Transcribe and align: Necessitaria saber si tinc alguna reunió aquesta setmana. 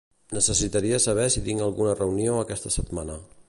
Necessitaria 0.35 0.99
saber 1.03 1.27
si 1.35 1.43
tinc 1.49 1.65
alguna 1.67 1.95
reunió 2.01 2.41
aquesta 2.47 2.73
setmana. 2.81 3.21